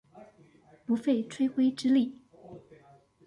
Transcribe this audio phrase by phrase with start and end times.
[0.83, 2.19] 不費吹灰之力